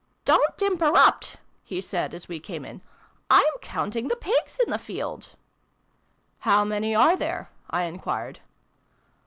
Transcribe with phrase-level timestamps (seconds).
[0.25, 2.81] "Don't imperrupt!" he said as we came in.
[3.29, 5.35] "I'm counting the Pigs in the held!""
[6.39, 8.39] How many are there?" I enquired.